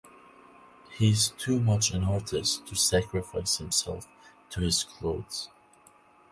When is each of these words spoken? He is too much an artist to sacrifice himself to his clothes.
He 0.97 1.11
is 1.11 1.29
too 1.29 1.59
much 1.59 1.91
an 1.91 2.03
artist 2.03 2.65
to 2.65 2.75
sacrifice 2.75 3.57
himself 3.57 4.07
to 4.49 4.61
his 4.61 4.83
clothes. 4.83 5.47